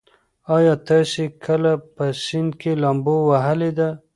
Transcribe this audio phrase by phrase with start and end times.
[0.55, 3.89] ایا تاسي کله په سیند کې لامبو وهلې ده؟